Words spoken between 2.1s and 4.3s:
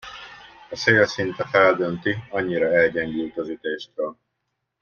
annyira elgyengült az ütéstől.